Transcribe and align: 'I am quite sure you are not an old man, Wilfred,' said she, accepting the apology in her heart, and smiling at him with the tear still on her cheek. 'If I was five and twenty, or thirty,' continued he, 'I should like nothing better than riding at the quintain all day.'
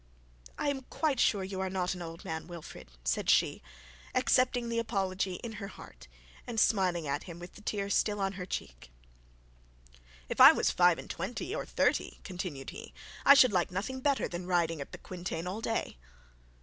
'I 0.57 0.69
am 0.69 0.81
quite 0.89 1.19
sure 1.19 1.43
you 1.43 1.59
are 1.61 1.69
not 1.69 1.93
an 1.93 2.01
old 2.01 2.25
man, 2.25 2.47
Wilfred,' 2.47 2.89
said 3.05 3.29
she, 3.29 3.61
accepting 4.15 4.67
the 4.67 4.79
apology 4.79 5.35
in 5.43 5.51
her 5.61 5.67
heart, 5.67 6.07
and 6.47 6.59
smiling 6.59 7.07
at 7.07 7.25
him 7.25 7.37
with 7.37 7.53
the 7.53 7.61
tear 7.61 7.87
still 7.87 8.19
on 8.19 8.31
her 8.33 8.47
cheek. 8.47 8.89
'If 10.27 10.41
I 10.41 10.53
was 10.53 10.71
five 10.71 10.97
and 10.97 11.07
twenty, 11.07 11.53
or 11.53 11.67
thirty,' 11.67 12.19
continued 12.23 12.71
he, 12.71 12.95
'I 13.27 13.35
should 13.35 13.53
like 13.53 13.69
nothing 13.69 13.99
better 13.99 14.27
than 14.27 14.47
riding 14.47 14.81
at 14.81 14.91
the 14.91 14.97
quintain 14.97 15.45
all 15.45 15.61
day.' 15.61 15.99